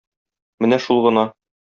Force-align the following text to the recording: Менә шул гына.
Менә 0.65 0.79
шул 0.87 1.03
гына. 1.07 1.27